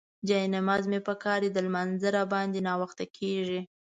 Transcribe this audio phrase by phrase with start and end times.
[0.27, 3.61] جاینماز مې پکار دی، د لمانځه راباندې ناوخته کيږي.